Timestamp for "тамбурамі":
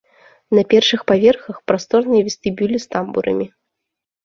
2.97-3.51